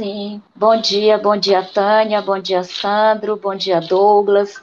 [0.00, 4.58] Sim, bom dia, bom dia, Tânia, bom dia, Sandro, bom dia, Douglas,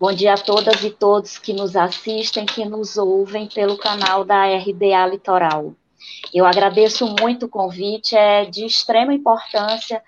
[0.00, 4.46] bom dia a todas e todos que nos assistem, que nos ouvem pelo canal da
[4.46, 5.74] RDA Litoral.
[6.32, 10.02] Eu agradeço muito o convite, é de extrema importância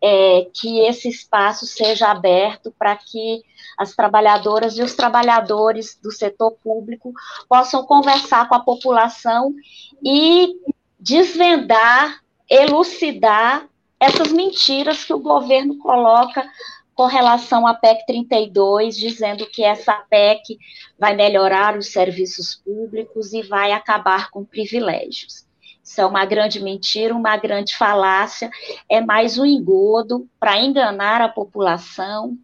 [0.00, 3.42] é, que esse espaço seja aberto para que
[3.76, 7.12] as trabalhadoras e os trabalhadores do setor público
[7.46, 9.54] possam conversar com a população
[10.02, 10.56] e
[10.98, 13.68] desvendar, elucidar
[14.02, 16.44] essas mentiras que o governo coloca
[16.92, 20.58] com relação à PEC 32, dizendo que essa PEC
[20.98, 25.46] vai melhorar os serviços públicos e vai acabar com privilégios.
[25.84, 28.50] Isso é uma grande mentira, uma grande falácia,
[28.88, 32.36] é mais um engodo para enganar a população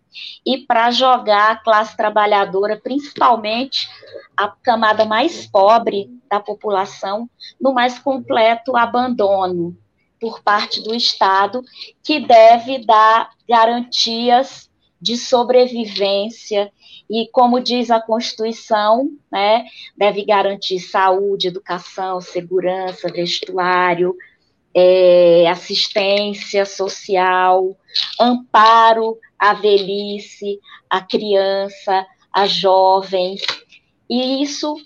[0.47, 3.89] e para jogar a classe trabalhadora, principalmente
[4.37, 7.29] a camada mais pobre da população,
[7.61, 9.77] no mais completo abandono
[10.21, 11.63] por parte do Estado,
[12.03, 14.69] que deve dar garantias
[15.01, 16.73] de sobrevivência
[17.09, 19.65] e, como diz a Constituição, né,
[19.97, 24.15] deve garantir saúde, educação, segurança, vestuário,
[24.75, 27.77] é, assistência social,
[28.21, 33.41] amparo à velhice, à criança, a jovens.
[34.11, 34.77] E isso,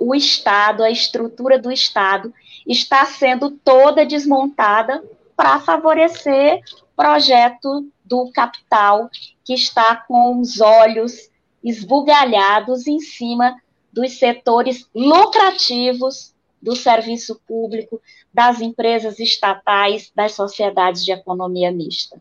[0.00, 2.32] o Estado, a estrutura do Estado,
[2.66, 5.02] está sendo toda desmontada
[5.36, 6.62] para favorecer
[6.96, 9.10] projeto do capital
[9.44, 11.30] que está com os olhos
[11.62, 13.60] esbugalhados em cima
[13.92, 18.00] dos setores lucrativos do serviço público,
[18.32, 22.20] das empresas estatais, das sociedades de economia mista.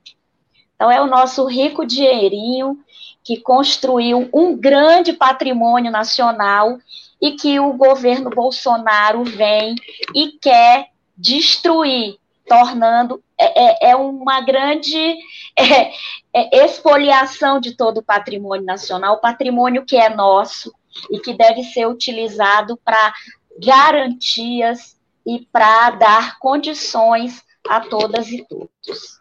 [0.75, 2.77] Então, é o nosso rico dinheirinho
[3.23, 6.77] que construiu um grande patrimônio nacional
[7.21, 9.75] e que o governo Bolsonaro vem
[10.13, 12.17] e quer destruir,
[12.47, 15.17] tornando é, é, é uma grande
[15.57, 15.91] é,
[16.33, 20.73] é, expoliação de todo o patrimônio nacional, patrimônio que é nosso
[21.09, 23.13] e que deve ser utilizado para
[23.61, 29.19] garantias e para dar condições a todas e todos.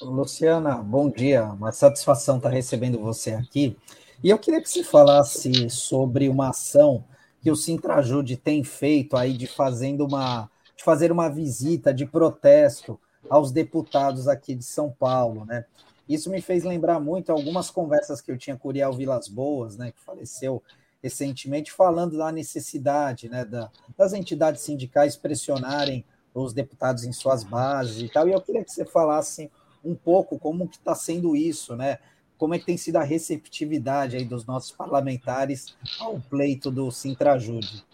[0.00, 1.44] Luciana, bom dia.
[1.44, 3.76] Uma satisfação estar recebendo você aqui.
[4.22, 7.04] E eu queria que você falasse sobre uma ação
[7.40, 13.00] que o Sintrajude tem feito aí de fazendo uma de fazer uma visita de protesto
[13.28, 15.64] aos deputados aqui de São Paulo, né?
[16.08, 19.90] Isso me fez lembrar muito algumas conversas que eu tinha com Uriel Vilas Boas, né,
[19.90, 20.62] que faleceu
[21.02, 28.00] recentemente, falando da necessidade, né, da, das entidades sindicais pressionarem os deputados em suas bases
[28.00, 28.26] e tal.
[28.28, 29.50] E eu queria que você falasse
[29.84, 31.98] um pouco como que está sendo isso, né?
[32.38, 37.84] Como é que tem sido a receptividade aí dos nossos parlamentares ao pleito do Sintrajude?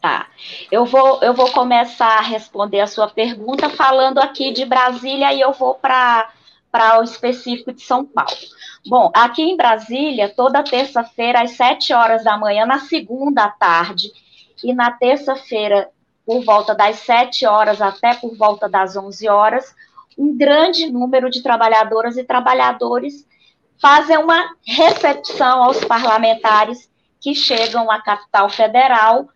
[0.00, 0.28] Tá.
[0.70, 5.40] Eu vou, eu vou começar a responder a sua pergunta falando aqui de Brasília e
[5.40, 6.32] eu vou para
[6.70, 8.30] para o específico de São Paulo.
[8.86, 14.12] Bom, aqui em Brasília, toda terça-feira, às 7 horas da manhã, na segunda tarde,
[14.62, 15.90] e na terça-feira,
[16.26, 19.74] por volta das 7 horas até por volta das 11 horas,
[20.18, 23.26] um grande número de trabalhadoras e trabalhadores
[23.80, 26.90] fazem uma recepção aos parlamentares
[27.20, 29.28] que chegam à capital federal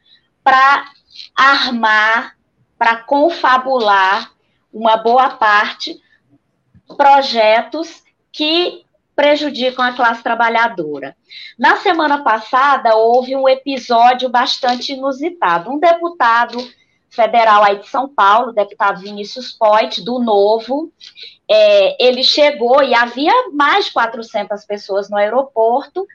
[0.42, 0.90] para
[1.36, 2.36] armar,
[2.76, 4.32] para confabular
[4.72, 6.00] uma boa parte
[6.96, 11.16] projetos que prejudicam a classe trabalhadora.
[11.58, 15.70] Na semana passada, houve um episódio bastante inusitado.
[15.70, 16.58] Um deputado
[17.12, 20.90] federal aí de São Paulo, deputado Vinícius Poit, do Novo,
[21.48, 26.06] é, ele chegou e havia mais de 400 pessoas no aeroporto,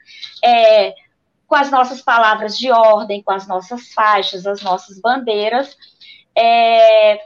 [0.44, 0.92] é,
[1.46, 5.76] com as nossas palavras de ordem, com as nossas faixas, as nossas bandeiras,
[6.36, 7.20] é,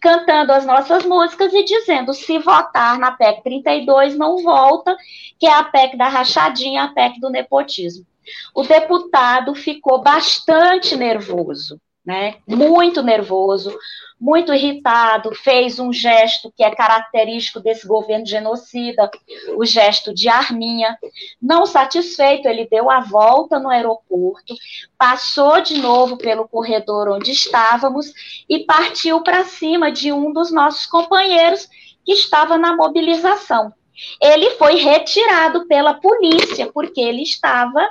[0.00, 4.96] cantando as nossas músicas e dizendo: se votar na PEC 32, não volta,
[5.38, 8.06] que é a PEC da rachadinha, a PEC do nepotismo.
[8.54, 12.36] O deputado ficou bastante nervoso né?
[12.46, 13.76] Muito nervoso,
[14.18, 19.10] muito irritado, fez um gesto que é característico desse governo genocida,
[19.56, 20.96] o gesto de arminha.
[21.42, 24.54] Não satisfeito, ele deu a volta no aeroporto,
[24.96, 28.12] passou de novo pelo corredor onde estávamos
[28.48, 31.68] e partiu para cima de um dos nossos companheiros
[32.04, 33.72] que estava na mobilização.
[34.22, 37.88] Ele foi retirado pela polícia, porque ele estava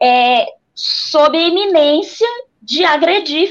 [0.00, 2.26] é, sob iminência
[2.62, 3.48] de agredir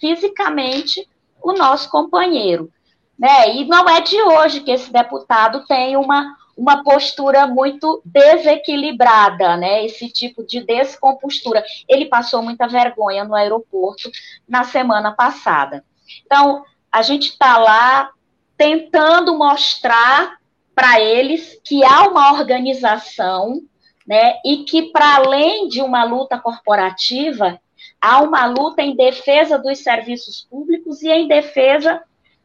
[0.00, 1.08] fisicamente
[1.42, 2.70] o nosso companheiro.
[3.18, 3.56] Né?
[3.56, 9.84] E não é de hoje que esse deputado tem uma, uma postura muito desequilibrada, né?
[9.84, 11.62] Esse tipo de descompostura.
[11.88, 14.10] Ele passou muita vergonha no aeroporto
[14.48, 15.84] na semana passada.
[16.24, 18.10] Então, a gente está lá
[18.56, 20.38] tentando mostrar
[20.74, 23.60] para eles que há uma organização,
[24.06, 24.36] né?
[24.44, 27.60] E que, para além de uma luta corporativa,
[28.00, 32.02] há uma luta em defesa dos serviços públicos e em defesa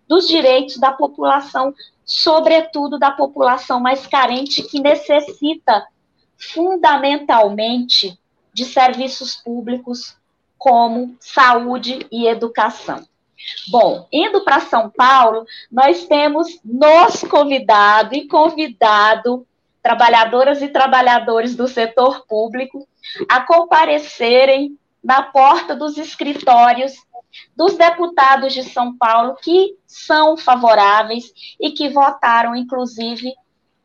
[0.07, 1.73] dos direitos da população,
[2.03, 5.87] sobretudo da população mais carente, que necessita
[6.37, 8.19] fundamentalmente
[8.53, 10.15] de serviços públicos
[10.57, 13.03] como saúde e educação.
[13.67, 19.45] Bom, indo para São Paulo, nós temos nos convidado e convidado
[19.83, 22.87] trabalhadoras e trabalhadores do setor público
[23.29, 26.93] a comparecerem na porta dos escritórios
[27.55, 33.31] dos deputados de São Paulo que são favoráveis e que votaram, inclusive,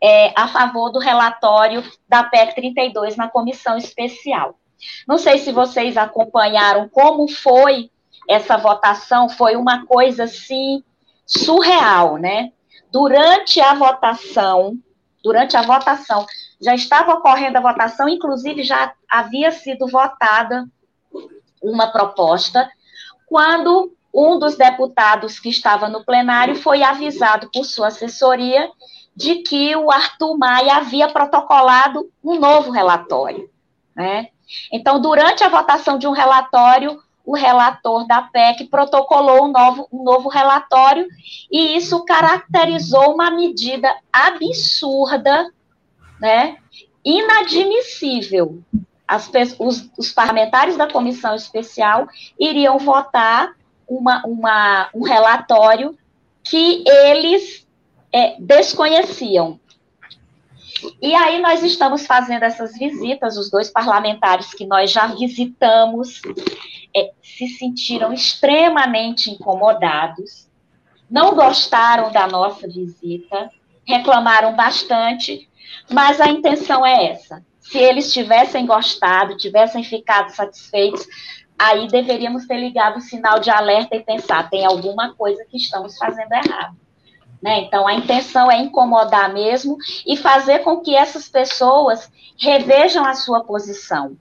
[0.02, 4.58] é, a favor do relatório da PEC 32 na comissão especial.
[5.06, 7.90] Não sei se vocês acompanharam como foi
[8.26, 10.82] essa votação, foi uma coisa assim
[11.26, 12.50] surreal, né?
[12.90, 14.78] Durante a votação,
[15.22, 16.24] durante a votação,
[16.62, 20.66] já estava ocorrendo a votação, inclusive já havia sido votada
[21.62, 22.68] uma proposta
[23.26, 28.68] quando um dos deputados que estava no plenário foi avisado por sua assessoria
[29.14, 33.48] de que o Arthur Maia havia protocolado um novo relatório.
[33.94, 34.28] Né?
[34.72, 40.02] Então, durante a votação de um relatório, o relator da PEC protocolou um novo, um
[40.02, 41.06] novo relatório
[41.50, 45.46] e isso caracterizou uma medida absurda,
[46.20, 46.56] né,
[47.04, 48.62] inadmissível
[49.10, 49.28] as,
[49.58, 52.06] os, os, parlamentares da comissão especial
[52.38, 53.56] iriam votar
[53.88, 55.98] uma, uma, um relatório
[56.44, 57.66] que eles
[58.12, 59.58] é, desconheciam.
[61.02, 66.22] E aí nós estamos fazendo essas visitas, os dois parlamentares que nós já visitamos
[66.96, 70.48] é, se sentiram extremamente incomodados,
[71.10, 73.50] não gostaram da nossa visita,
[73.84, 75.48] reclamaram bastante,
[75.90, 81.06] mas a intenção é essa: se eles tivessem gostado, tivessem ficado satisfeitos,
[81.56, 85.96] aí deveríamos ter ligado o sinal de alerta e pensar, tem alguma coisa que estamos
[85.96, 86.76] fazendo errado.
[87.40, 87.60] Né?
[87.60, 93.44] Então, a intenção é incomodar mesmo e fazer com que essas pessoas revejam a sua
[93.44, 94.16] posição,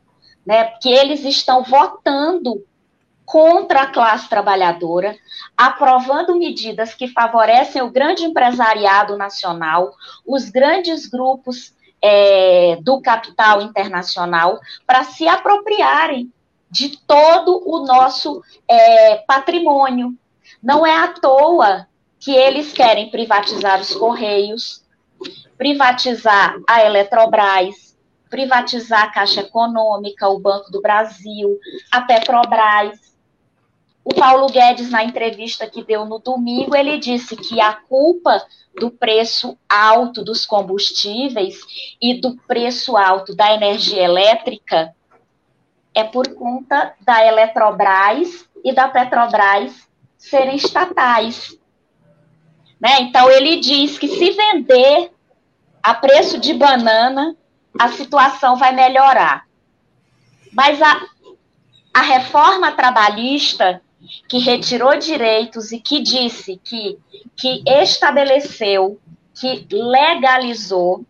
[0.45, 0.65] né?
[0.79, 2.63] que eles estão votando
[3.25, 5.17] contra a classe trabalhadora,
[5.57, 9.91] aprovando medidas que favorecem o grande empresariado nacional,
[10.25, 16.31] os grandes grupos é, do capital internacional para se apropriarem
[16.69, 20.13] de todo o nosso é, patrimônio.
[20.61, 21.87] Não é à toa
[22.19, 24.83] que eles querem privatizar os Correios,
[25.57, 27.97] privatizar a Eletrobras,
[28.29, 31.57] privatizar a Caixa Econômica, o Banco do Brasil,
[31.91, 33.08] a Petrobras.
[34.11, 38.89] O Paulo Guedes, na entrevista que deu no domingo, ele disse que a culpa do
[38.89, 41.59] preço alto dos combustíveis
[42.01, 44.95] e do preço alto da energia elétrica
[45.93, 49.87] é por conta da Eletrobras e da Petrobras
[50.17, 51.55] serem estatais.
[52.81, 53.01] Né?
[53.01, 55.11] Então, ele diz que se vender
[55.83, 57.35] a preço de banana,
[57.79, 59.45] a situação vai melhorar.
[60.51, 60.99] Mas a,
[61.93, 63.83] a reforma trabalhista
[64.27, 66.97] que retirou direitos e que disse que,
[67.35, 68.99] que estabeleceu,
[69.33, 71.05] que legalizou,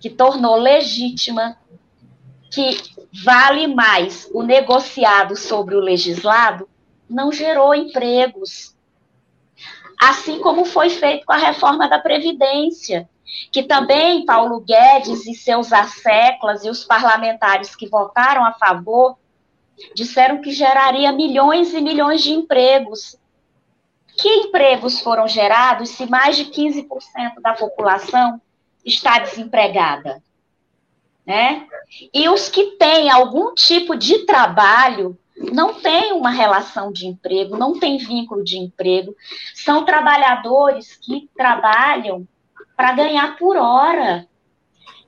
[0.00, 1.58] que tornou legítima,
[2.50, 2.76] que
[3.24, 6.68] vale mais o negociado sobre o legislado,
[7.08, 8.74] não gerou empregos.
[10.00, 13.08] Assim como foi feito com a reforma da Previdência,
[13.50, 19.16] que também Paulo Guedes e seus asseclas e os parlamentares que votaram a favor
[19.94, 23.16] disseram que geraria milhões e milhões de empregos.
[24.16, 28.40] Que empregos foram gerados se mais de 15% da população
[28.84, 30.22] está desempregada?
[31.26, 31.66] Né?
[32.12, 37.78] E os que têm algum tipo de trabalho não têm uma relação de emprego, não
[37.78, 39.16] têm vínculo de emprego,
[39.54, 42.26] são trabalhadores que trabalham
[42.76, 44.28] para ganhar por hora.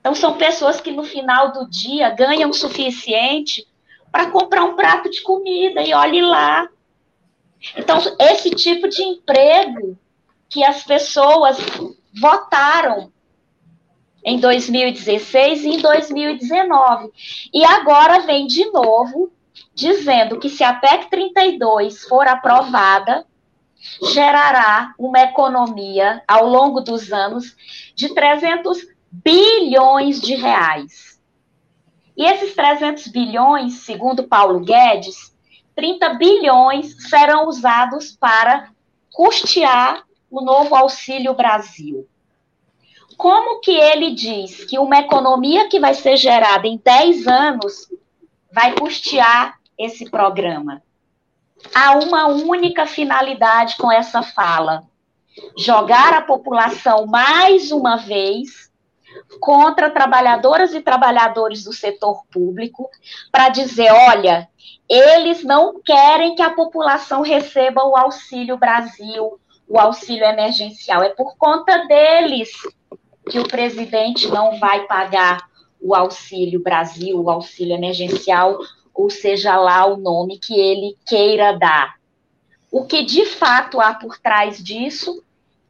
[0.01, 3.67] Então, são pessoas que no final do dia ganham o suficiente
[4.11, 6.69] para comprar um prato de comida e olhe lá.
[7.77, 9.99] Então, esse tipo de emprego
[10.49, 11.59] que as pessoas
[12.21, 13.13] votaram
[14.25, 17.11] em 2016 e em 2019.
[17.53, 19.31] E agora vem de novo
[19.75, 23.25] dizendo que se a PEC 32 for aprovada,
[24.13, 27.57] gerará uma economia ao longo dos anos
[27.95, 28.79] de 300
[29.11, 31.16] bilhões de reais.
[32.17, 35.37] E esses 300 bilhões, segundo Paulo Guedes,
[35.75, 38.71] 30 bilhões serão usados para
[39.13, 42.09] custear o novo Auxílio Brasil.
[43.17, 47.89] Como que ele diz que uma economia que vai ser gerada em 10 anos
[48.53, 50.83] vai custear esse programa?
[51.75, 54.85] Há uma única finalidade com essa fala:
[55.57, 58.66] jogar a população mais uma vez
[59.41, 62.89] contra trabalhadoras e trabalhadores do setor público
[63.31, 64.49] para dizer, olha,
[64.89, 71.03] eles não querem que a população receba o Auxílio Brasil, o auxílio emergencial.
[71.03, 72.51] É por conta deles
[73.29, 75.49] que o presidente não vai pagar
[75.81, 78.59] o Auxílio Brasil, o auxílio emergencial,
[78.95, 81.97] ou seja lá o nome que ele queira dar.
[82.71, 85.23] O que de fato há por trás disso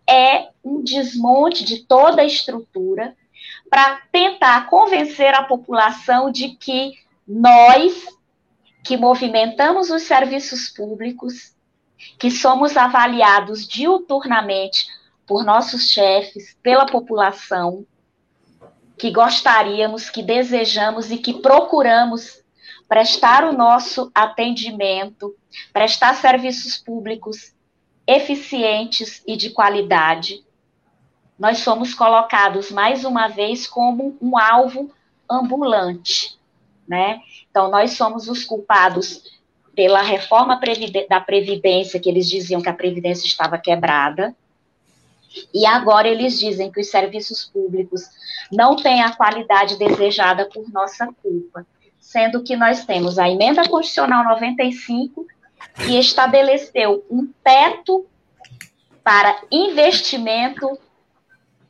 [0.09, 3.17] é um desmonte de toda a estrutura
[3.71, 6.93] para tentar convencer a população de que
[7.27, 8.07] nós,
[8.85, 11.55] que movimentamos os serviços públicos,
[12.19, 14.87] que somos avaliados diuturnamente
[15.27, 17.85] por nossos chefes, pela população,
[18.97, 22.43] que gostaríamos, que desejamos e que procuramos
[22.89, 25.35] prestar o nosso atendimento,
[25.73, 27.53] prestar serviços públicos
[28.07, 30.46] eficientes e de qualidade,
[31.39, 34.91] nós somos colocados mais uma vez como um alvo
[35.31, 36.39] ambulante,
[36.89, 37.21] né?
[37.51, 39.23] Então nós somos os culpados
[39.75, 40.59] pela reforma
[41.09, 44.35] da previdência que eles diziam que a previdência estava quebrada.
[45.53, 48.03] E agora eles dizem que os serviços públicos
[48.51, 51.67] não têm a qualidade desejada por nossa culpa,
[52.01, 55.27] sendo que nós temos a emenda constitucional 95
[55.75, 58.07] que estabeleceu um teto
[59.05, 60.79] para investimento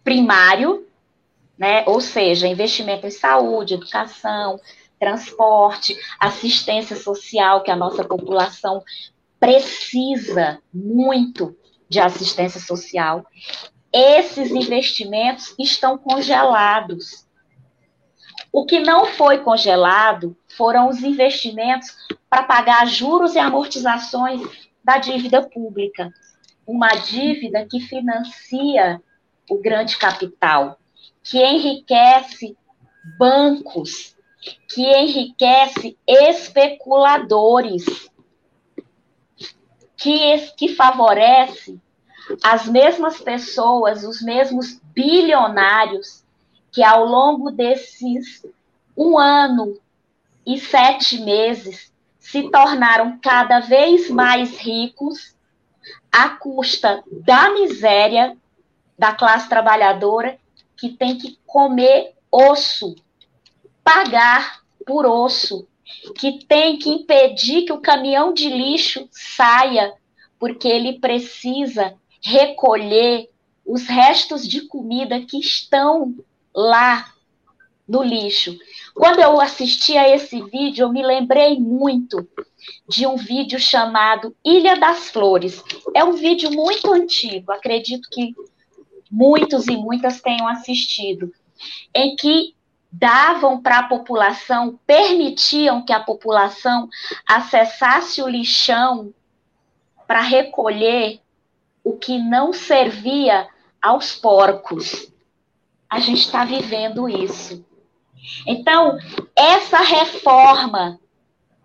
[0.06, 0.86] primário,
[1.58, 1.82] né?
[1.88, 4.60] Ou seja, investimento em saúde, educação,
[5.00, 8.84] transporte, assistência social, que a nossa população
[9.40, 11.56] precisa muito
[11.88, 13.26] de assistência social.
[13.92, 17.26] Esses investimentos estão congelados.
[18.52, 21.96] O que não foi congelado foram os investimentos
[22.30, 24.40] para pagar juros e amortizações
[24.84, 26.12] da dívida pública.
[26.64, 29.00] Uma dívida que financia
[29.50, 30.78] o grande capital,
[31.22, 32.56] que enriquece
[33.18, 34.16] bancos,
[34.68, 37.84] que enriquece especuladores,
[39.96, 41.80] que, que favorece
[42.42, 46.24] as mesmas pessoas, os mesmos bilionários
[46.72, 48.44] que ao longo desses
[48.96, 49.78] um ano
[50.44, 55.34] e sete meses se tornaram cada vez mais ricos
[56.12, 58.36] à custa da miséria
[58.98, 60.38] da classe trabalhadora
[60.76, 62.94] que tem que comer osso,
[63.82, 65.66] pagar por osso,
[66.18, 69.92] que tem que impedir que o caminhão de lixo saia,
[70.38, 73.28] porque ele precisa recolher
[73.64, 76.14] os restos de comida que estão
[76.54, 77.12] lá
[77.88, 78.56] no lixo.
[78.94, 82.26] Quando eu assisti a esse vídeo, eu me lembrei muito
[82.88, 85.62] de um vídeo chamado Ilha das Flores.
[85.94, 88.34] É um vídeo muito antigo, acredito que
[89.10, 91.32] muitos e muitas tenham assistido,
[91.94, 92.54] em que
[92.90, 96.88] davam para a população, permitiam que a população
[97.26, 99.12] acessasse o lixão
[100.06, 101.20] para recolher
[101.84, 103.48] o que não servia
[103.82, 105.12] aos porcos.
[105.88, 107.64] A gente está vivendo isso.
[108.46, 108.98] Então,
[109.34, 110.98] essa reforma,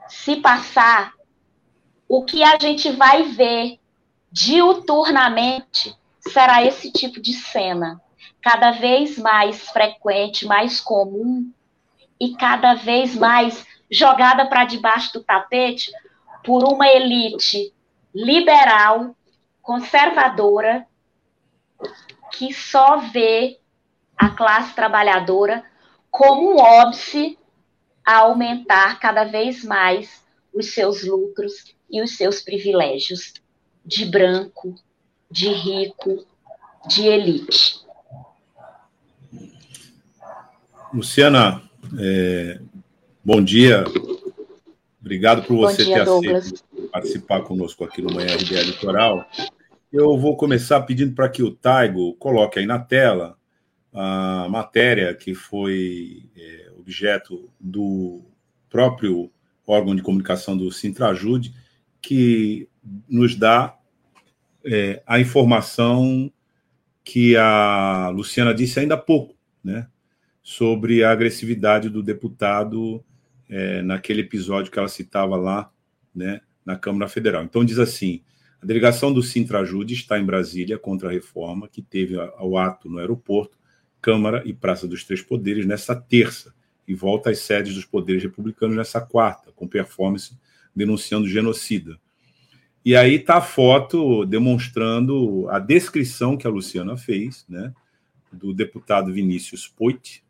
[0.08, 1.14] se passar,
[2.08, 3.80] o que a gente vai ver
[4.32, 8.02] diuturnamente será esse tipo de cena,
[8.42, 11.52] cada vez mais frequente, mais comum
[12.20, 15.92] e cada vez mais jogada para debaixo do tapete
[16.44, 17.74] por uma elite
[18.14, 19.16] liberal,
[19.62, 20.88] conservadora,
[22.32, 23.60] que só vê
[24.18, 25.64] a classe trabalhadora
[26.10, 27.38] como um óbice
[28.06, 30.24] a aumentar cada vez mais
[30.54, 33.34] os seus lucros e os seus privilégios
[33.86, 34.76] de branco,
[35.32, 36.26] de rico,
[36.88, 37.82] de elite.
[40.94, 41.62] Luciana,
[41.98, 42.60] é,
[43.24, 43.86] bom dia.
[45.00, 46.46] Obrigado por você dia, ter Douglas.
[46.46, 49.26] aceito participar conosco aqui no Manhã RBA Litoral.
[49.92, 53.38] Eu vou começar pedindo para que o Taigo coloque aí na tela
[53.94, 58.22] a matéria que foi é, objeto do
[58.70, 59.32] próprio
[59.66, 61.54] órgão de comunicação do Sintrajude,
[62.02, 62.68] que
[63.08, 63.78] nos dá
[64.66, 66.32] é, a informação
[67.04, 69.88] que a Luciana disse ainda há pouco, né,
[70.42, 73.04] sobre a agressividade do deputado
[73.50, 75.72] é, naquele episódio que ela citava lá,
[76.14, 77.44] né, na Câmara Federal.
[77.44, 78.22] Então diz assim:
[78.62, 83.00] a delegação do Sintrajude está em Brasília contra a reforma que teve ao ato no
[83.00, 83.58] aeroporto,
[84.02, 86.54] Câmara e Praça dos Três Poderes nesta terça
[86.88, 90.38] e volta às sedes dos poderes republicanos nessa quarta, com performance
[90.76, 92.00] denunciando genocida.
[92.84, 97.74] E aí está a foto demonstrando a descrição que a Luciana fez, né,
[98.32, 100.24] do deputado Vinícius Poit,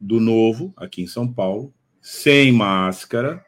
[0.00, 3.44] do Novo, aqui em São Paulo, sem máscara,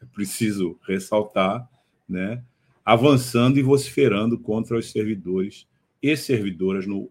[0.00, 1.66] é preciso ressaltar,
[2.06, 2.42] né,
[2.84, 5.66] avançando e vociferando contra os servidores
[6.02, 7.08] e servidoras no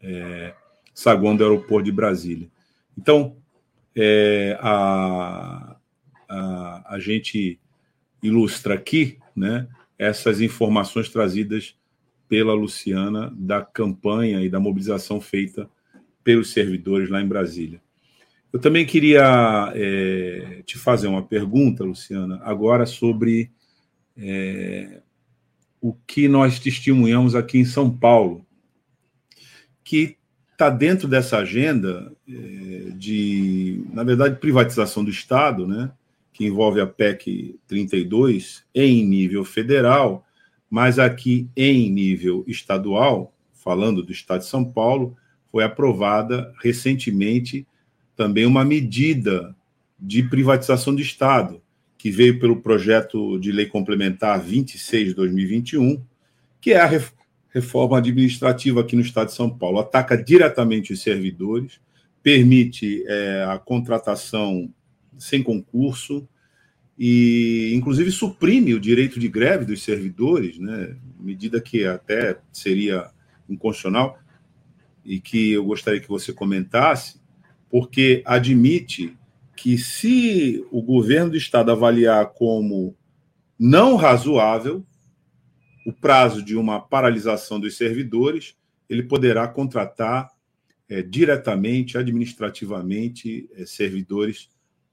[0.00, 0.54] é,
[0.92, 2.50] saguão do aeroporto de Brasília.
[2.96, 3.36] Então,
[3.94, 5.76] é, a,
[6.28, 7.60] a, a gente
[8.22, 11.74] ilustra aqui né, essas informações trazidas
[12.28, 15.68] pela Luciana da campanha e da mobilização feita
[16.22, 17.80] pelos servidores lá em Brasília.
[18.52, 23.50] Eu também queria é, te fazer uma pergunta, Luciana, agora sobre
[24.16, 25.00] é,
[25.80, 28.44] o que nós testemunhamos aqui em São Paulo,
[29.84, 30.16] que
[30.52, 35.90] está dentro dessa agenda é, de, na verdade, privatização do Estado, né,
[36.38, 40.24] que envolve a PEC 32 em nível federal,
[40.70, 45.16] mas aqui em nível estadual, falando do Estado de São Paulo,
[45.50, 47.66] foi aprovada recentemente
[48.14, 49.52] também uma medida
[49.98, 51.60] de privatização do Estado,
[51.98, 56.00] que veio pelo projeto de lei complementar 26 de 2021,
[56.60, 57.02] que é a
[57.50, 59.80] reforma administrativa aqui no Estado de São Paulo.
[59.80, 61.80] Ataca diretamente os servidores,
[62.22, 64.72] permite é, a contratação
[65.18, 66.28] sem concurso
[66.98, 70.96] e, inclusive, suprime o direito de greve dos servidores, né?
[71.18, 73.10] medida que até seria
[73.48, 74.18] inconstitucional
[75.04, 77.20] e que eu gostaria que você comentasse,
[77.70, 79.16] porque admite
[79.54, 82.96] que se o governo do estado avaliar como
[83.58, 84.84] não razoável
[85.86, 88.56] o prazo de uma paralisação dos servidores,
[88.88, 90.30] ele poderá contratar
[90.88, 94.48] é, diretamente, administrativamente, é, servidores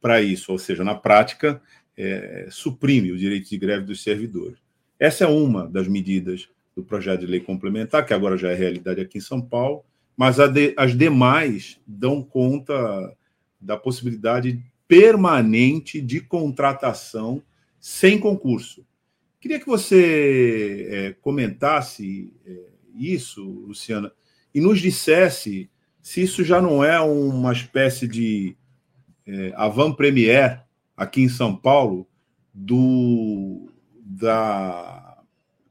[0.06, 1.60] para isso, ou seja, na prática,
[1.98, 4.60] é, suprime o direito de greve dos servidores.
[5.00, 9.02] Essa é uma das medidas do projeto de lei complementar, que agora já é realidade
[9.02, 9.84] aqui em São Paulo,
[10.16, 13.18] mas de, as demais dão conta
[13.60, 17.42] da possibilidade permanente de contratação
[17.80, 18.86] sem concurso.
[19.42, 22.60] Queria que você é, comentasse é,
[22.94, 24.12] isso, Luciana,
[24.54, 25.68] e nos dissesse
[26.00, 28.56] se isso já não é uma espécie de
[29.28, 30.62] é, avant-première
[30.96, 32.08] aqui em São Paulo
[32.54, 35.18] do, da,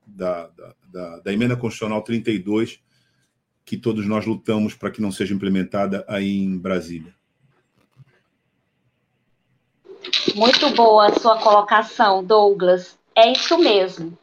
[0.07, 0.51] da,
[0.89, 2.81] da, da emenda constitucional 32
[3.65, 7.15] que todos nós lutamos para que não seja implementada aí em Brasília.
[10.35, 12.99] Muito boa a sua colocação, Douglas.
[13.15, 14.17] É isso mesmo.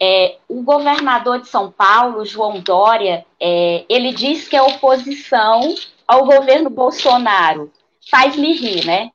[0.00, 5.74] É, o governador de São Paulo, João Dória, é, ele diz que é oposição
[6.06, 7.70] ao governo Bolsonaro.
[8.10, 9.10] Faz-me rir, né?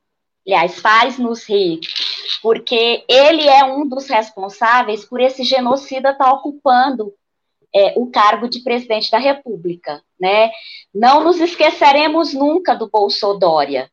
[0.45, 1.79] Aliás, faz-nos rir,
[2.41, 7.13] porque ele é um dos responsáveis por esse genocida estar tá ocupando
[7.73, 10.51] é, o cargo de presidente da República, né?
[10.93, 13.89] Não nos esqueceremos nunca do Bolsodória,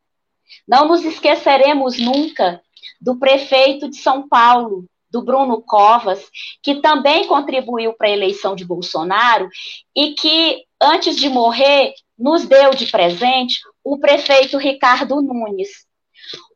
[0.66, 2.60] não nos esqueceremos nunca
[3.00, 6.30] do prefeito de São Paulo, do Bruno Covas,
[6.62, 9.48] que também contribuiu para a eleição de Bolsonaro
[9.96, 15.86] e que, antes de morrer, nos deu de presente o prefeito Ricardo Nunes.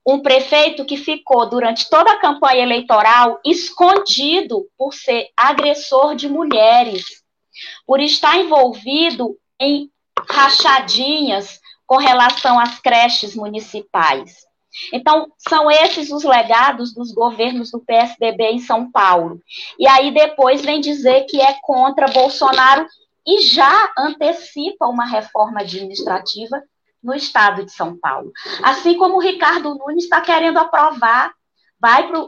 [0.06, 7.04] Um prefeito que ficou durante toda a campanha eleitoral escondido por ser agressor de mulheres,
[7.86, 9.90] por estar envolvido em
[10.28, 14.44] rachadinhas com relação às creches municipais.
[14.92, 19.40] Então, são esses os legados dos governos do PSDB em São Paulo.
[19.78, 22.86] E aí depois vem dizer que é contra Bolsonaro
[23.26, 26.60] e já antecipa uma reforma administrativa
[27.04, 28.32] no estado de São Paulo.
[28.62, 31.32] Assim como o Ricardo Nunes está querendo aprovar,
[31.78, 32.26] vai para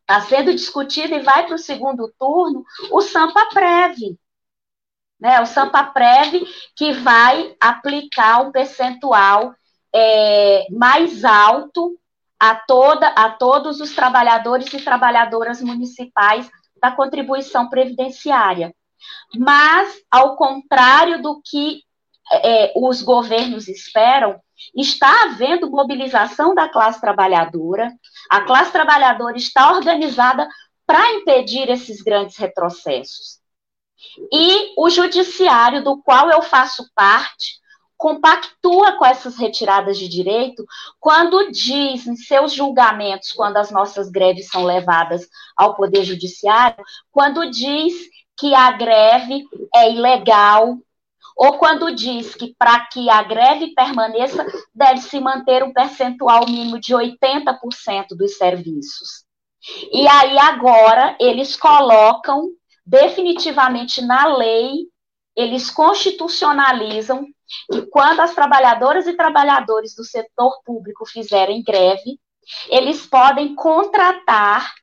[0.00, 4.18] está sendo discutido e vai para o segundo turno o Sampa Preve,
[5.20, 5.40] né?
[5.40, 9.54] O Sampa Preve que vai aplicar um percentual
[9.94, 11.96] é, mais alto
[12.40, 16.50] a, toda, a todos os trabalhadores e trabalhadoras municipais
[16.80, 18.74] da contribuição previdenciária.
[19.36, 21.82] Mas, ao contrário do que
[22.32, 24.40] é, os governos esperam,
[24.74, 27.92] está havendo mobilização da classe trabalhadora,
[28.30, 30.48] a classe trabalhadora está organizada
[30.86, 33.38] para impedir esses grandes retrocessos.
[34.32, 37.60] E o judiciário, do qual eu faço parte,
[37.96, 40.64] compactua com essas retiradas de direito
[40.98, 47.50] quando diz em seus julgamentos, quando as nossas greves são levadas ao Poder Judiciário, quando
[47.50, 47.94] diz
[48.38, 50.78] que a greve é ilegal,
[51.40, 56.78] ou quando diz que para que a greve permaneça, deve se manter um percentual mínimo
[56.78, 59.24] de 80% dos serviços.
[59.90, 62.50] E aí agora eles colocam
[62.84, 64.80] definitivamente na lei,
[65.34, 67.24] eles constitucionalizam
[67.72, 72.20] que quando as trabalhadoras e trabalhadores do setor público fizerem greve,
[72.68, 74.74] eles podem contratar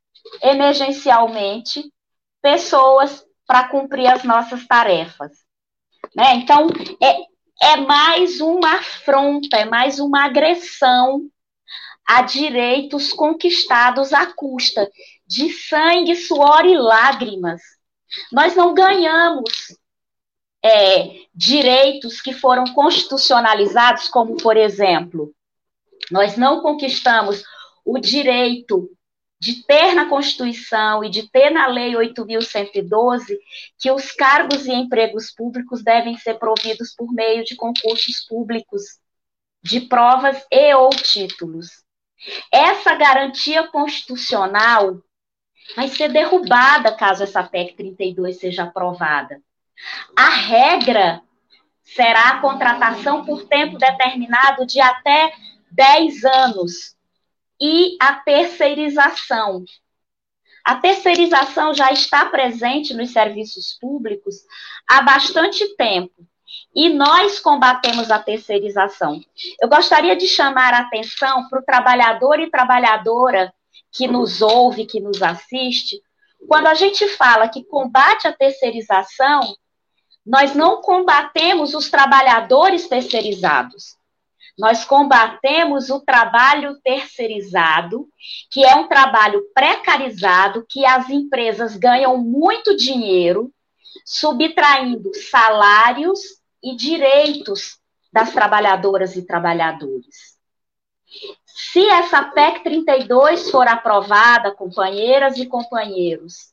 [0.41, 1.83] emergencialmente
[2.41, 5.46] pessoas para cumprir as nossas tarefas.
[6.17, 6.34] Né?
[6.38, 6.67] Então,
[6.99, 11.30] é, é mais uma afronta, é mais uma agressão
[12.08, 14.89] a direitos conquistados à custa
[15.27, 17.62] de sangue, suor e lágrimas.
[18.32, 19.77] Nós não ganhamos
[20.63, 25.32] é, direitos que foram constitucionalizados, como, por exemplo,
[26.10, 27.43] nós não conquistamos
[27.86, 28.89] o direito
[29.39, 33.38] de ter na Constituição e de ter na Lei 8.112
[33.78, 38.84] que os cargos e empregos públicos devem ser providos por meio de concursos públicos
[39.62, 41.84] de provas e ou títulos.
[42.52, 45.02] Essa garantia constitucional
[45.76, 49.39] vai ser derrubada caso essa PEC 32 seja aprovada.
[50.15, 51.21] A regra
[51.84, 55.32] será a contratação por tempo determinado de até
[55.71, 56.96] 10 anos
[57.59, 59.63] e a terceirização.
[60.63, 64.35] A terceirização já está presente nos serviços públicos
[64.87, 66.27] há bastante tempo.
[66.75, 69.19] E nós combatemos a terceirização.
[69.61, 73.53] Eu gostaria de chamar a atenção para o trabalhador e trabalhadora
[73.91, 76.01] que nos ouve, que nos assiste.
[76.47, 79.55] Quando a gente fala que combate a terceirização,
[80.25, 83.96] nós não combatemos os trabalhadores terceirizados.
[84.57, 88.07] Nós combatemos o trabalho terceirizado,
[88.49, 93.51] que é um trabalho precarizado, que as empresas ganham muito dinheiro,
[94.03, 96.19] subtraindo salários
[96.63, 97.79] e direitos
[98.11, 100.37] das trabalhadoras e trabalhadores.
[101.45, 106.51] Se essa PEC 32 for aprovada, companheiras e companheiros,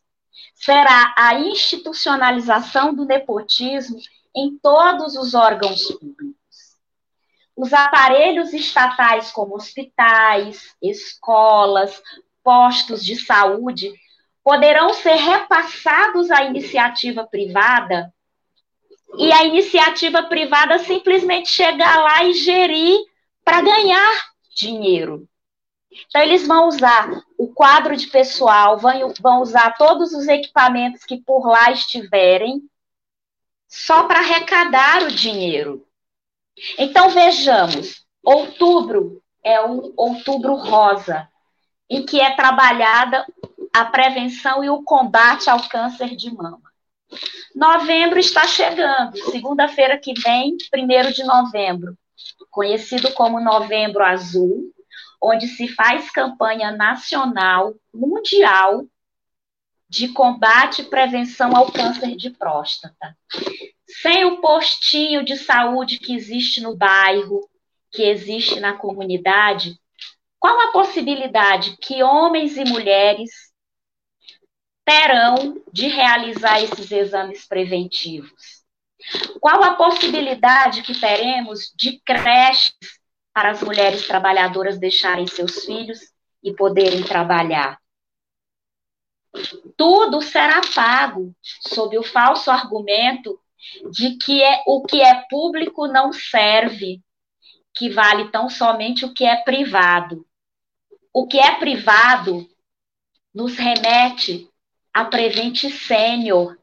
[0.54, 3.98] será a institucionalização do nepotismo
[4.36, 6.34] em todos os órgãos públicos.
[7.56, 12.02] Os aparelhos estatais, como hospitais, escolas,
[12.42, 13.92] postos de saúde,
[14.42, 18.12] poderão ser repassados à iniciativa privada
[19.16, 22.98] e a iniciativa privada simplesmente chegar lá e gerir
[23.44, 25.28] para ganhar dinheiro.
[26.06, 31.46] Então, eles vão usar o quadro de pessoal, vão, usar todos os equipamentos que por
[31.46, 32.62] lá estiverem,
[33.68, 35.86] só para arrecadar o dinheiro.
[36.78, 41.28] Então vejamos, outubro é o outubro rosa,
[41.90, 43.26] em que é trabalhada
[43.72, 46.62] a prevenção e o combate ao câncer de mama.
[47.54, 51.96] Novembro está chegando, segunda-feira que vem, primeiro de novembro,
[52.50, 54.72] conhecido como Novembro Azul,
[55.20, 58.84] onde se faz campanha nacional, mundial,
[59.88, 63.16] de combate e prevenção ao câncer de próstata
[64.02, 67.48] sem o postinho de saúde que existe no bairro,
[67.90, 69.78] que existe na comunidade,
[70.38, 73.30] qual a possibilidade que homens e mulheres
[74.85, 78.64] terão de realizar esses exames preventivos?
[79.40, 82.74] Qual a possibilidade que teremos de creches
[83.33, 86.00] para as mulheres trabalhadoras deixarem seus filhos
[86.42, 87.78] e poderem trabalhar?
[89.76, 93.38] Tudo será pago sob o falso argumento
[93.90, 97.00] de que é, o que é público não serve,
[97.74, 100.27] que vale tão somente o que é privado.
[101.12, 102.48] O que é privado
[103.35, 104.48] nos remete
[104.92, 106.57] a Prevent Sênior,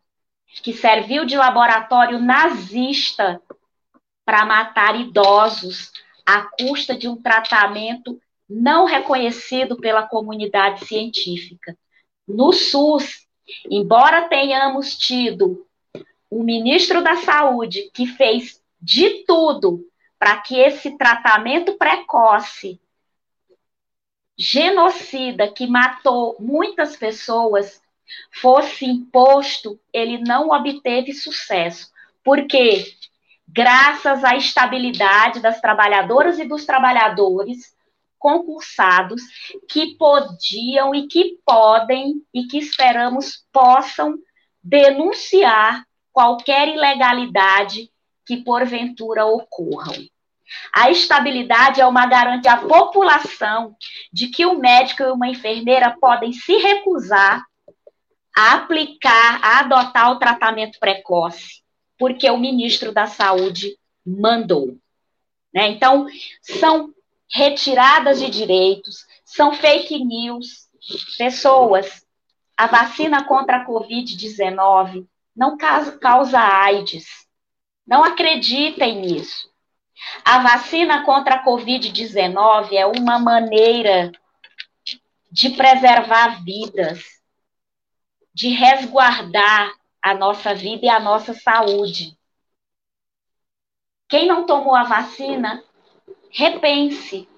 [0.64, 3.42] que serviu de laboratório nazista
[4.26, 5.92] para matar idosos
[6.26, 11.78] à custa de um tratamento não reconhecido pela comunidade científica.
[12.28, 13.26] No SUS,
[13.70, 15.66] embora tenhamos tido
[16.32, 19.86] o ministro da Saúde, que fez de tudo
[20.18, 22.80] para que esse tratamento precoce,
[24.38, 27.82] genocida, que matou muitas pessoas,
[28.32, 31.92] fosse imposto, ele não obteve sucesso.
[32.24, 32.86] Porque,
[33.46, 37.76] graças à estabilidade das trabalhadoras e dos trabalhadores
[38.18, 39.22] concursados,
[39.68, 44.18] que podiam e que podem e que esperamos possam
[44.64, 47.90] denunciar qualquer ilegalidade
[48.26, 49.96] que porventura ocorram.
[50.74, 53.76] A estabilidade é uma garantia à população
[54.12, 57.44] de que o médico e uma enfermeira podem se recusar
[58.36, 61.62] a aplicar, a adotar o tratamento precoce,
[61.98, 64.78] porque o ministro da Saúde mandou.
[65.54, 65.68] Né?
[65.68, 66.08] Então,
[66.42, 66.94] são
[67.30, 70.70] retiradas de direitos, são fake news.
[71.18, 72.06] Pessoas,
[72.58, 77.06] a vacina contra a Covid-19 não causa AIDS.
[77.86, 79.50] Não acreditem nisso.
[80.26, 84.12] A vacina contra a Covid-19 é uma maneira
[85.32, 87.04] de preservar vidas,
[88.34, 92.18] de resguardar a nossa vida e a nossa saúde.
[94.10, 95.64] Quem não tomou a vacina,
[96.32, 97.30] repense.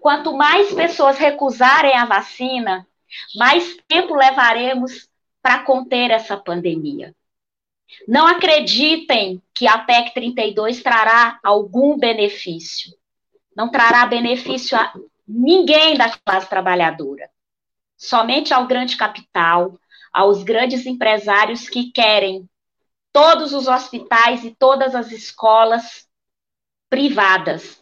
[0.00, 2.86] Quanto mais pessoas recusarem a vacina,
[3.34, 5.07] mais tempo levaremos
[5.48, 7.16] para conter essa pandemia.
[8.06, 12.94] Não acreditem que a PEC 32 trará algum benefício.
[13.56, 14.92] Não trará benefício a
[15.26, 17.30] ninguém da classe trabalhadora.
[17.96, 19.80] Somente ao grande capital,
[20.12, 22.46] aos grandes empresários que querem
[23.10, 26.06] todos os hospitais e todas as escolas
[26.90, 27.80] privadas,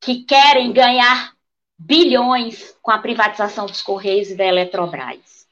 [0.00, 1.32] que querem ganhar
[1.78, 5.43] bilhões com a privatização dos Correios e da Eletrobras.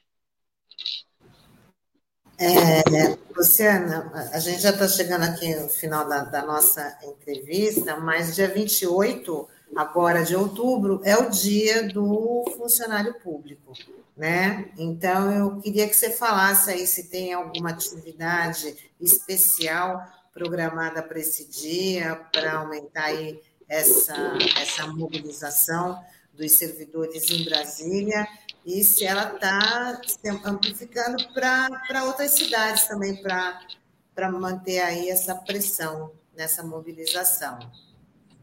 [2.37, 8.35] É, Luciana, a gente já está chegando aqui no final da, da, nossa entrevista, mas
[8.35, 13.73] dia 28, agora de outubro, é o dia do funcionário público,
[14.17, 14.69] né?
[14.77, 21.45] Então, eu queria que você falasse aí se tem alguma atividade especial programada para esse
[21.45, 24.15] dia, para aumentar aí essa,
[24.59, 28.27] essa mobilização dos servidores em Brasília
[28.65, 30.01] e se ela está
[30.45, 37.59] amplificando para outras cidades também, para manter aí essa pressão nessa mobilização.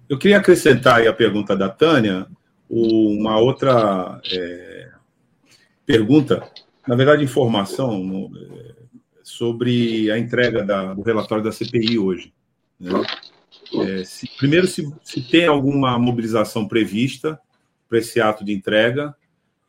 [0.08, 2.26] Eu queria acrescentar aí a pergunta da Tânia,
[2.68, 4.90] uma outra é,
[5.86, 6.48] pergunta,
[6.86, 8.74] na verdade, informação é,
[9.22, 12.32] sobre a entrega da, do relatório da CPI hoje.
[12.78, 12.90] Né?
[13.74, 17.40] É, se, primeiro, se, se tem alguma mobilização prevista
[17.88, 19.14] para esse ato de entrega,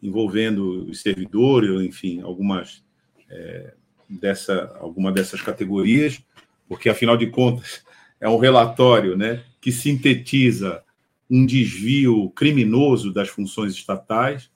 [0.02, 2.84] envolvendo os servidores, enfim, algumas
[3.30, 3.74] é,
[4.10, 6.22] dessa, alguma dessas categorias,
[6.68, 7.84] porque afinal de contas
[8.20, 10.84] é um relatório, né, que sintetiza
[11.30, 14.52] um desvio criminoso das funções estatais.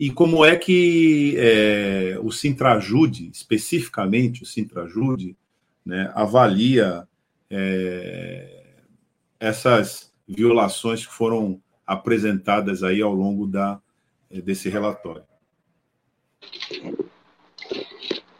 [0.00, 5.36] E como é que é, o Sintrajude, especificamente o Sintrajude,
[5.84, 7.06] né, avalia
[7.50, 8.64] é,
[9.38, 13.80] essas violações que foram apresentadas aí ao longo da,
[14.42, 15.24] desse relatório.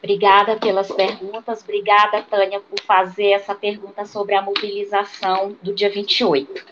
[0.05, 1.63] Obrigada pelas perguntas.
[1.63, 6.67] Obrigada, Tânia, por fazer essa pergunta sobre a mobilização do dia 28.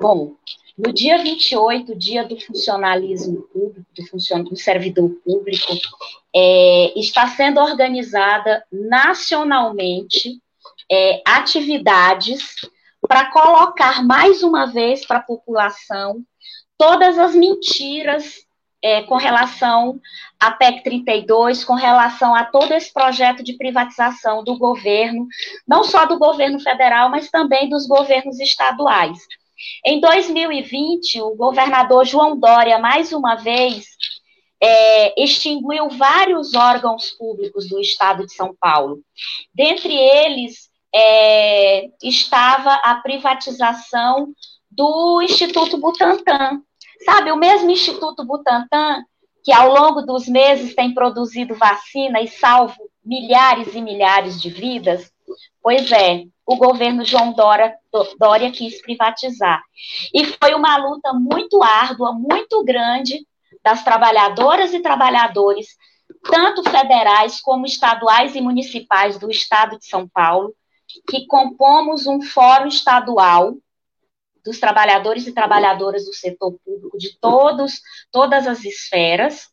[0.00, 0.36] Bom,
[0.78, 4.44] no dia 28, dia do funcionalismo público, do, funcion...
[4.44, 5.72] do servidor público,
[6.34, 10.40] é, está sendo organizada nacionalmente
[10.90, 12.54] é, atividades
[13.08, 16.24] para colocar mais uma vez para a população
[16.78, 18.46] todas as mentiras
[18.82, 19.98] é, com relação
[20.38, 25.26] à PEC 32, com relação a todo esse projeto de privatização do governo,
[25.66, 29.18] não só do governo federal, mas também dos governos estaduais.
[29.84, 33.86] Em 2020, o governador João Dória, mais uma vez,
[34.62, 39.00] é, extinguiu vários órgãos públicos do estado de São Paulo.
[39.54, 44.28] Dentre eles, é, estava a privatização
[44.76, 46.62] do Instituto Butantan.
[47.04, 49.02] Sabe, o mesmo Instituto Butantan,
[49.42, 55.10] que ao longo dos meses tem produzido vacina e salvo milhares e milhares de vidas,
[55.62, 57.74] pois é, o governo João Dória,
[58.18, 59.62] Dória quis privatizar.
[60.12, 63.26] E foi uma luta muito árdua, muito grande
[63.64, 65.68] das trabalhadoras e trabalhadores,
[66.30, 70.54] tanto federais como estaduais e municipais do estado de São Paulo,
[71.08, 73.54] que compomos um fórum estadual
[74.46, 77.80] dos trabalhadores e trabalhadoras do setor público de todos,
[78.12, 79.50] todas as esferas,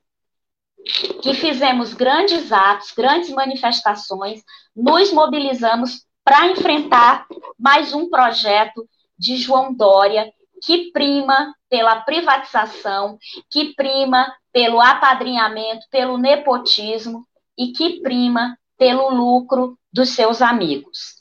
[1.22, 4.44] que fizemos grandes atos, grandes manifestações,
[4.76, 7.26] nos mobilizamos para enfrentar
[7.58, 13.18] mais um projeto de João Dória que prima pela privatização,
[13.50, 17.26] que prima pelo apadrinhamento, pelo nepotismo
[17.58, 21.16] e que prima pelo lucro dos seus amigos.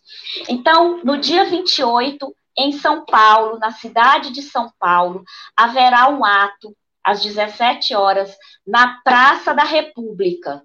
[0.48, 5.24] Então, no dia 28, em São Paulo, na cidade de São Paulo,
[5.56, 8.36] haverá um ato às 17 horas
[8.66, 10.62] na Praça da República.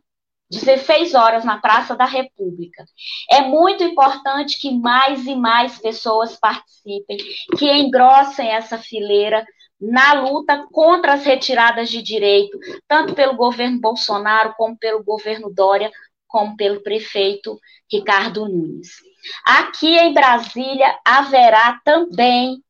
[0.50, 2.86] 16 horas na Praça da República.
[3.30, 7.18] É muito importante que mais e mais pessoas participem,
[7.58, 9.46] que engrossem essa fileira
[9.80, 15.92] na luta contra as retiradas de direito, tanto pelo governo Bolsonaro, como pelo governo Dória,
[16.28, 17.60] como pelo prefeito
[17.92, 19.07] Ricardo Nunes.
[19.46, 22.62] Aqui em Brasília haverá também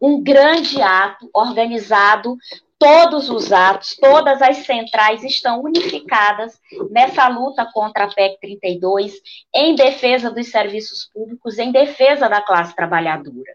[0.00, 2.36] um grande ato organizado
[2.78, 9.14] todos os atos, todas as centrais estão unificadas nessa luta contra a PEC 32,
[9.54, 13.54] em defesa dos serviços públicos, em defesa da classe trabalhadora.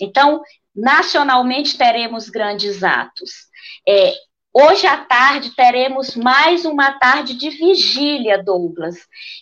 [0.00, 0.42] Então,
[0.74, 3.46] nacionalmente teremos grandes atos.
[3.86, 4.12] É,
[4.60, 8.96] Hoje à tarde teremos mais uma tarde de vigília, Douglas,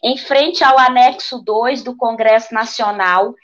[0.04, 3.34] em frente ao anexo 2 do Congresso Nacional.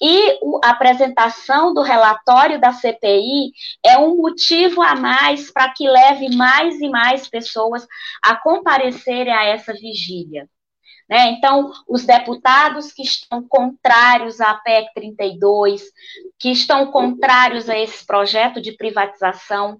[0.00, 3.52] E a apresentação do relatório da CPI
[3.84, 7.86] é um motivo a mais para que leve mais e mais pessoas
[8.24, 10.48] a comparecerem a essa vigília.
[11.06, 11.32] Né?
[11.32, 15.82] Então, os deputados que estão contrários à PEC 32,
[16.38, 19.78] que estão contrários a esse projeto de privatização,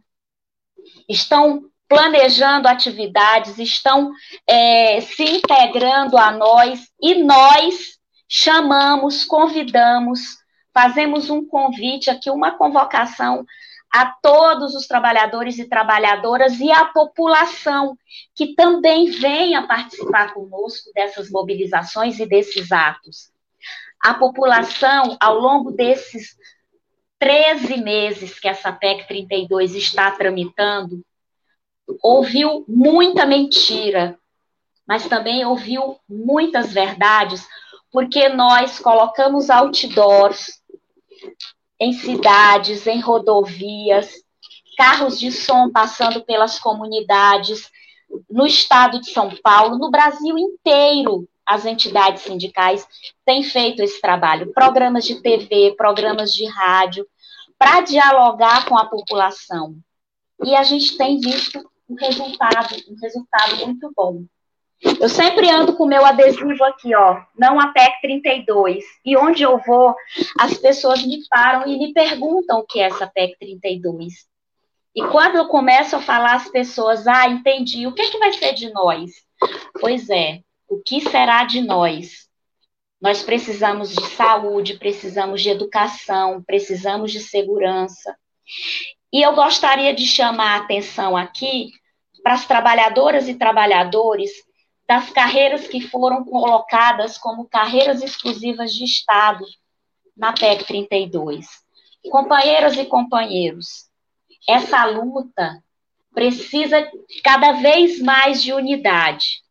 [1.08, 4.12] estão planejando atividades, estão
[4.46, 10.36] é, se integrando a nós e nós chamamos, convidamos,
[10.72, 13.46] fazemos um convite aqui, uma convocação
[13.90, 17.96] a todos os trabalhadores e trabalhadoras e a população
[18.34, 23.30] que também venha participar conosco dessas mobilizações e desses atos.
[24.00, 26.36] A população, ao longo desses
[27.18, 31.04] 13 meses que essa PEC 32 está tramitando,
[32.02, 34.18] ouviu muita mentira,
[34.87, 37.46] mas também ouviu muitas verdades,
[37.90, 40.62] porque nós colocamos outdoors
[41.81, 44.12] em cidades, em rodovias,
[44.76, 47.70] carros de som passando pelas comunidades,
[48.31, 52.87] no estado de São Paulo, no Brasil inteiro, as entidades sindicais
[53.24, 57.06] têm feito esse trabalho, programas de TV, programas de rádio,
[57.58, 59.74] para dialogar com a população.
[60.44, 61.58] E a gente tem visto
[61.88, 64.24] um resultado, um resultado muito bom.
[65.00, 68.84] Eu sempre ando com meu adesivo aqui, ó, não a PEC 32.
[69.04, 69.96] E onde eu vou,
[70.38, 74.28] as pessoas me param e me perguntam o que é essa PEC 32.
[74.94, 78.32] E quando eu começo a falar, as pessoas, ah, entendi, o que, é que vai
[78.32, 79.11] ser de nós?
[79.80, 82.28] Pois é, o que será de nós?
[83.00, 88.16] Nós precisamos de saúde, precisamos de educação, precisamos de segurança.
[89.12, 91.70] E eu gostaria de chamar a atenção aqui
[92.22, 94.31] para as trabalhadoras e trabalhadores
[94.87, 99.44] das carreiras que foram colocadas como carreiras exclusivas de Estado
[100.16, 101.46] na PEC 32.
[102.11, 103.88] Companheiras e companheiros,
[104.48, 105.62] essa luta
[106.12, 106.90] precisa
[107.22, 109.42] cada vez mais de unidade.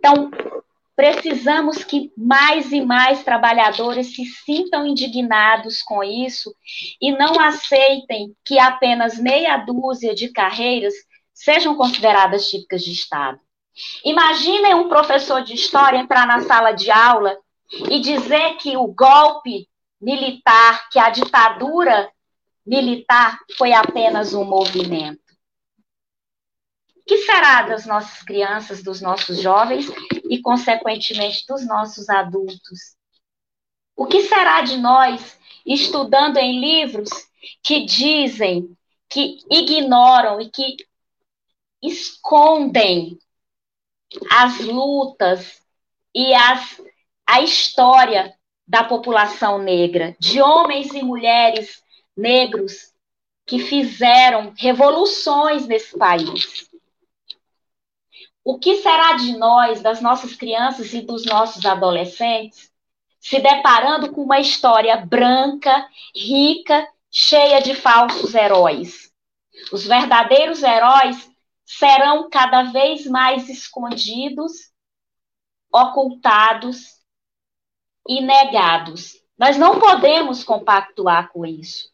[0.00, 0.30] Então,
[0.96, 6.54] precisamos que mais e mais trabalhadores se sintam indignados com isso
[7.00, 10.94] e não aceitem que apenas meia dúzia de carreiras
[11.34, 13.38] sejam consideradas típicas de Estado.
[14.02, 17.36] Imaginem um professor de história entrar na sala de aula
[17.90, 19.68] e dizer que o golpe
[20.00, 22.10] militar, que a ditadura
[22.66, 25.29] militar foi apenas um movimento
[27.10, 29.86] que será das nossas crianças, dos nossos jovens
[30.30, 32.94] e, consequentemente, dos nossos adultos?
[33.96, 37.10] O que será de nós estudando em livros
[37.64, 38.76] que dizem,
[39.08, 40.76] que ignoram e que
[41.82, 43.18] escondem
[44.30, 45.60] as lutas
[46.14, 46.80] e as,
[47.26, 48.32] a história
[48.68, 51.82] da população negra, de homens e mulheres
[52.16, 52.92] negros
[53.44, 56.69] que fizeram revoluções nesse país.
[58.50, 62.68] O que será de nós, das nossas crianças e dos nossos adolescentes,
[63.20, 69.12] se deparando com uma história branca, rica, cheia de falsos heróis?
[69.70, 71.30] Os verdadeiros heróis
[71.64, 74.72] serão cada vez mais escondidos,
[75.72, 76.98] ocultados
[78.08, 79.14] e negados.
[79.38, 81.88] Nós não podemos compactuar com isso.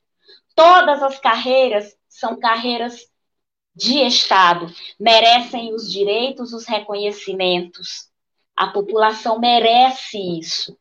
[0.54, 2.98] Todas as carreiras são carreiras
[3.76, 8.08] de Estado merecem os direitos, os reconhecimentos.
[8.56, 10.78] A população merece isso.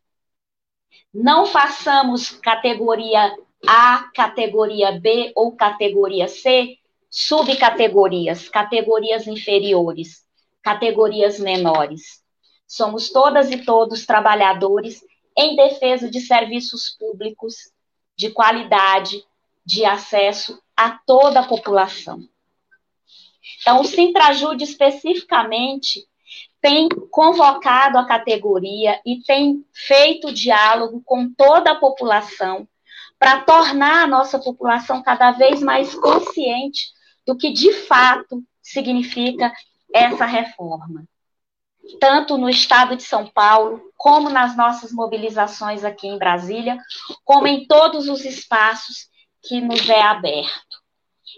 [1.14, 3.36] Não façamos categoria
[3.68, 6.78] A, categoria B ou categoria C,
[7.10, 10.26] subcategorias, categorias inferiores,
[10.62, 12.24] categorias menores.
[12.66, 15.04] Somos todas e todos trabalhadores
[15.38, 17.74] em defesa de serviços públicos
[18.16, 19.22] de qualidade,
[19.66, 22.26] de acesso a toda a população.
[23.62, 26.06] Então, o Sintrajude, especificamente,
[26.62, 32.68] tem convocado a categoria e tem feito diálogo com toda a população
[33.20, 36.88] para tornar a nossa população cada vez mais consciente
[37.26, 39.54] do que de fato significa
[39.94, 41.06] essa reforma.
[42.00, 46.78] Tanto no estado de São Paulo, como nas nossas mobilizações aqui em Brasília,
[47.24, 49.08] como em todos os espaços
[49.42, 50.65] que nos é aberto.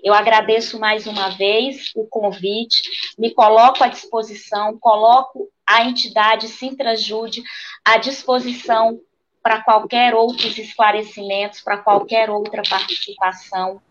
[0.03, 2.81] Eu agradeço mais uma vez o convite,
[3.17, 7.43] me coloco à disposição, coloco a entidade Sintrajude
[7.83, 8.99] à disposição
[9.41, 13.81] para qualquer outros esclarecimentos, para qualquer outra participação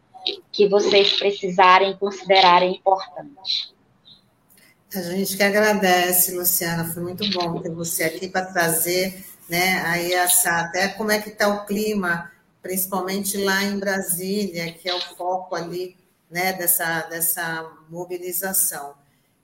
[0.52, 3.74] que vocês precisarem considerarem importante.
[4.94, 10.12] A gente que agradece, Luciana, foi muito bom ter você aqui para trazer, né, aí
[10.12, 12.30] essa, até como é que está o clima
[12.66, 15.96] principalmente lá em Brasília, que é o foco ali
[16.28, 18.94] né, dessa, dessa mobilização.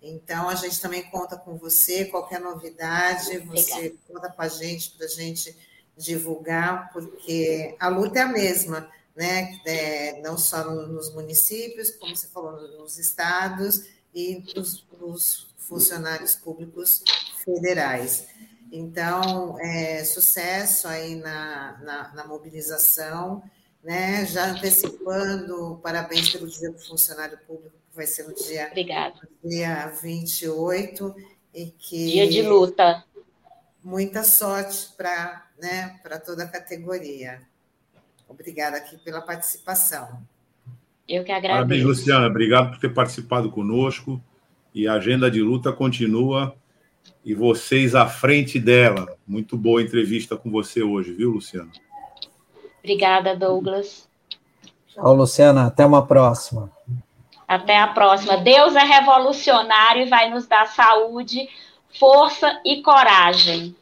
[0.02, 3.94] Então, a gente também conta com você, qualquer novidade, você Obrigada.
[4.08, 5.56] conta com a gente para a gente
[5.96, 9.60] divulgar, porque a luta é a mesma, né?
[9.64, 17.04] É, não só nos municípios, como você falou, nos estados e nos, nos funcionários públicos
[17.44, 18.26] federais.
[18.74, 23.42] Então, é, sucesso aí na, na, na, mobilização,
[23.84, 24.24] né?
[24.24, 29.28] já antecipando, parabéns pelo Dia do Funcionário Público, que vai ser no dia, Obrigada.
[29.44, 31.14] dia 28.
[31.54, 33.04] E que, dia de luta.
[33.84, 37.42] Muita sorte para né, toda a categoria.
[38.26, 40.22] Obrigada aqui pela participação.
[41.06, 41.58] Eu que agradeço.
[41.58, 42.26] Parabéns, Luciana.
[42.26, 44.18] Obrigado por ter participado conosco.
[44.74, 46.56] E a agenda de luta continua
[47.24, 49.16] e vocês à frente dela.
[49.26, 51.70] Muito boa entrevista com você hoje, viu, Luciana?
[52.78, 54.08] Obrigada, Douglas.
[54.88, 55.66] Tchau, Luciana.
[55.66, 56.70] Até uma próxima.
[57.46, 58.38] Até a próxima.
[58.38, 61.48] Deus é revolucionário e vai nos dar saúde,
[61.98, 63.76] força e coragem.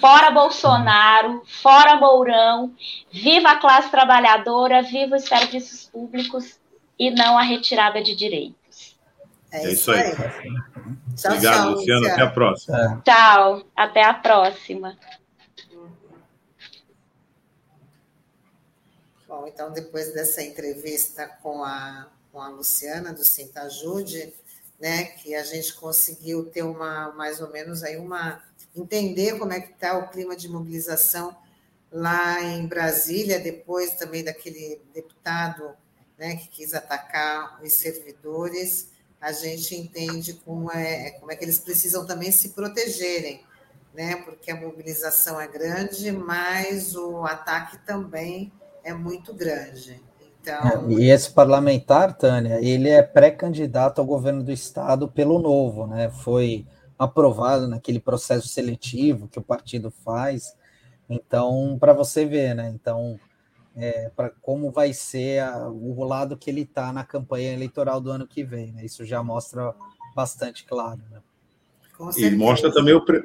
[0.00, 2.72] Fora Bolsonaro, fora Mourão,
[3.10, 6.58] viva a classe trabalhadora, viva os serviços públicos
[6.98, 8.96] e não a retirada de direitos.
[9.52, 10.14] É, é isso aí.
[11.16, 12.06] Tchau, Obrigado, tchau, Luciano.
[12.06, 12.78] Até a próxima.
[12.78, 13.10] É.
[13.10, 13.66] Tchau.
[13.76, 14.98] Até a próxima.
[19.26, 24.32] Bom, então, depois dessa entrevista com a, com a Luciana, do Sintajude,
[24.78, 28.42] né, que a gente conseguiu ter uma, mais ou menos aí uma,
[28.76, 31.36] entender como é que está o clima de mobilização
[31.90, 35.74] lá em Brasília, depois também daquele deputado
[36.18, 38.91] né, que quis atacar os servidores,
[39.22, 43.40] a gente entende como é, como é que eles precisam também se protegerem,
[43.94, 44.16] né?
[44.16, 48.52] Porque a mobilização é grande, mas o ataque também
[48.82, 50.02] é muito grande.
[50.40, 50.90] Então...
[50.90, 56.10] É, e esse parlamentar, Tânia, ele é pré-candidato ao governo do estado pelo Novo, né?
[56.10, 56.66] Foi
[56.98, 60.56] aprovado naquele processo seletivo que o partido faz.
[61.08, 62.72] Então, para você ver, né?
[62.74, 63.20] Então,
[63.76, 68.10] é, para como vai ser a, o lado que ele está na campanha eleitoral do
[68.10, 68.72] ano que vem.
[68.72, 68.84] Né?
[68.84, 69.74] Isso já mostra
[70.14, 71.00] bastante claro.
[71.10, 71.20] Né?
[72.16, 73.04] E mostra também o.
[73.04, 73.24] Pre...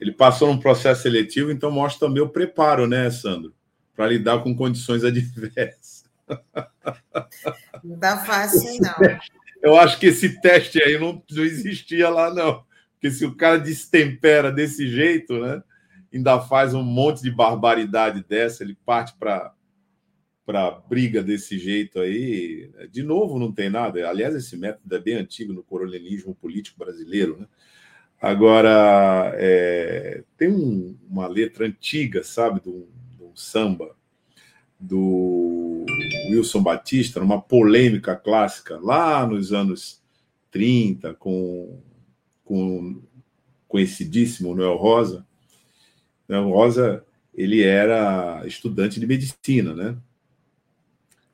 [0.00, 3.54] Ele passou num processo seletivo, então mostra também o preparo, né, Sandro?
[3.94, 6.04] Para lidar com condições adversas.
[7.84, 8.94] Não tá fácil, não.
[9.62, 12.64] Eu acho que esse teste aí não, não existia lá, não.
[12.94, 15.62] Porque se o cara destempera desse jeito, né?
[16.12, 19.54] Ainda faz um monte de barbaridade dessa, ele parte para
[20.44, 24.08] para briga desse jeito aí, de novo, não tem nada.
[24.08, 27.38] Aliás, esse método é bem antigo no coronelismo político brasileiro.
[27.38, 27.46] Né?
[28.20, 32.88] Agora, é, tem um, uma letra antiga, sabe, do,
[33.18, 33.96] do samba,
[34.78, 35.84] do
[36.30, 40.02] Wilson Batista, uma polêmica clássica, lá nos anos
[40.50, 41.80] 30, com,
[42.44, 43.00] com
[43.68, 45.24] conhecidíssimo Noel Rosa.
[46.28, 49.96] Noel Rosa, ele era estudante de medicina, né?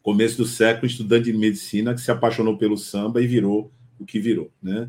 [0.08, 4.18] Começo do século, estudante de medicina que se apaixonou pelo samba e virou o que
[4.18, 4.88] virou, né?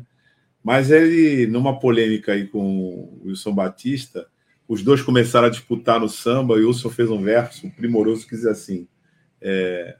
[0.64, 4.26] Mas ele, numa polêmica aí com o Wilson Batista,
[4.66, 8.34] os dois começaram a disputar no samba e o Wilson fez um verso primoroso que
[8.34, 8.88] diz assim:
[9.42, 9.98] é,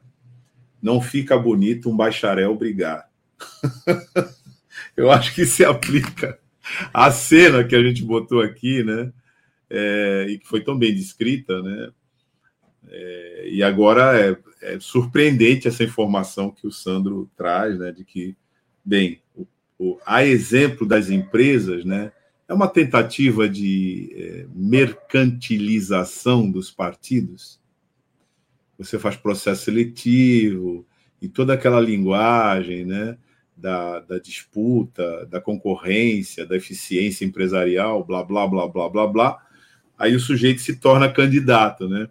[0.81, 3.07] Não fica bonito um bacharel brigar.
[4.97, 6.39] Eu acho que se aplica
[6.95, 9.13] à cena que a gente botou aqui, né?
[9.69, 11.91] É, e que foi tão bem descrita, né?
[12.93, 18.37] É, e agora é, é, surpreendente essa informação que o Sandro traz, né, de que,
[18.85, 19.47] bem, o,
[19.79, 22.11] o, a exemplo das empresas, né,
[22.49, 27.61] é uma tentativa de é, mercantilização dos partidos.
[28.77, 30.85] Você faz processo seletivo
[31.23, 33.17] e toda aquela linguagem, né,
[33.57, 39.47] da, da, disputa, da concorrência, da eficiência empresarial, blá, blá, blá, blá, blá, blá.
[39.97, 42.09] Aí o sujeito se torna candidato, né?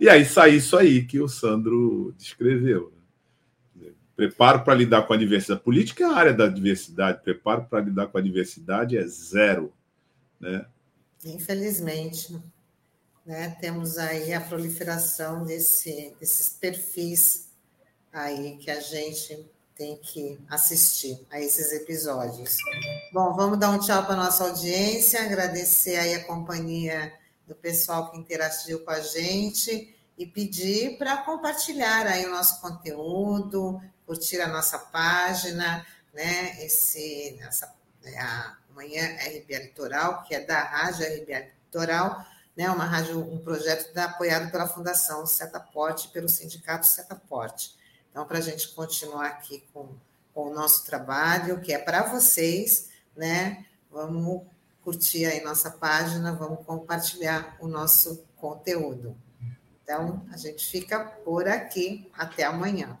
[0.00, 2.90] E aí sai isso aí que o Sandro descreveu.
[3.76, 3.90] Né?
[4.16, 5.60] Preparo para lidar com a diversidade.
[5.60, 7.22] Política é a área da diversidade.
[7.22, 9.70] Preparo para lidar com a diversidade é zero.
[10.40, 10.64] Né?
[11.22, 12.34] Infelizmente.
[13.26, 13.50] Né?
[13.60, 17.50] Temos aí a proliferação desse, desses perfis
[18.10, 19.46] aí que a gente
[19.76, 22.56] tem que assistir a esses episódios.
[23.12, 27.12] Bom, vamos dar um tchau para nossa audiência, agradecer aí a companhia
[27.50, 33.82] do pessoal que interagiu com a gente e pedir para compartilhar aí o nosso conteúdo,
[34.06, 35.84] curtir a nossa página,
[36.14, 36.64] né?
[36.64, 37.74] Esse, essa,
[38.04, 42.24] né, a Manhã RBA Litoral, que é da Rádio RBA Litoral,
[42.56, 42.70] né?
[42.70, 47.74] Uma rádio, um projeto da, apoiado pela Fundação Setaporte, pelo Sindicato Setaporte.
[48.12, 49.88] Então, para a gente continuar aqui com,
[50.32, 53.66] com o nosso trabalho, que é para vocês, né?
[53.90, 54.46] Vamos
[54.90, 59.16] curtir aí nossa página, vamos compartilhar o nosso conteúdo.
[59.84, 62.10] Então, a gente fica por aqui.
[62.18, 62.98] Até amanhã.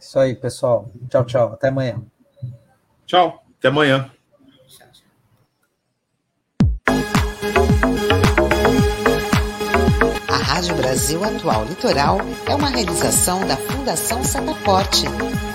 [0.00, 0.90] Isso aí, pessoal.
[1.08, 1.52] Tchau, tchau.
[1.52, 2.02] Até amanhã.
[3.06, 3.44] Tchau.
[3.58, 4.10] Até amanhã.
[10.28, 12.18] A Rádio Brasil Atual Litoral
[12.48, 15.06] é uma realização da Fundação Setaporte,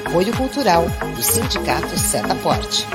[0.06, 2.86] apoio cultural do Sindicato Setaporte.